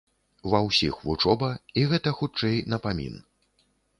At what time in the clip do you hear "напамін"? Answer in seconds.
2.73-3.23